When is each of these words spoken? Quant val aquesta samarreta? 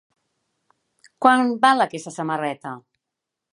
Quant 1.27 1.53
val 1.67 1.85
aquesta 1.87 2.17
samarreta? 2.17 2.75